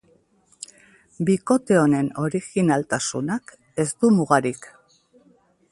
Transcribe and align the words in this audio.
Bikote 1.27 1.77
honen 1.81 2.09
orijinaltasunak 2.23 3.55
ez 3.85 3.89
du 4.01 4.13
mugarik. 4.19 4.71